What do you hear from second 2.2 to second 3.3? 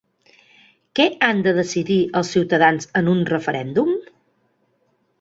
els ciutadans en un